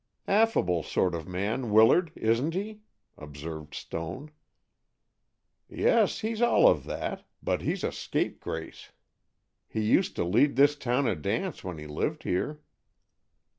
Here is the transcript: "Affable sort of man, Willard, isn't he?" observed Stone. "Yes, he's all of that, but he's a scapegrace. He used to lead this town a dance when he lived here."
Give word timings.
"Affable 0.27 0.81
sort 0.81 1.13
of 1.13 1.27
man, 1.27 1.69
Willard, 1.69 2.11
isn't 2.15 2.55
he?" 2.55 2.79
observed 3.19 3.75
Stone. 3.75 4.31
"Yes, 5.69 6.21
he's 6.21 6.41
all 6.41 6.67
of 6.67 6.85
that, 6.85 7.23
but 7.43 7.61
he's 7.61 7.83
a 7.83 7.91
scapegrace. 7.91 8.93
He 9.67 9.81
used 9.83 10.15
to 10.15 10.23
lead 10.23 10.55
this 10.55 10.75
town 10.75 11.05
a 11.07 11.15
dance 11.15 11.63
when 11.63 11.77
he 11.77 11.85
lived 11.85 12.23
here." 12.23 12.61